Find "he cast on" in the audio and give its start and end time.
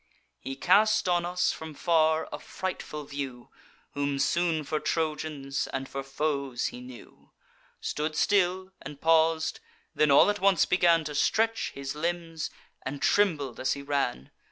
0.39-1.27